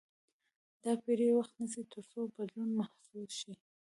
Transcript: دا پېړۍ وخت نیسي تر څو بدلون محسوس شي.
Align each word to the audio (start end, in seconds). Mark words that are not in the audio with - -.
دا 0.83 0.91
پېړۍ 1.03 1.29
وخت 1.33 1.53
نیسي 1.61 1.83
تر 1.91 2.03
څو 2.11 2.19
بدلون 2.35 2.69
محسوس 2.79 3.29
شي. 3.39 3.53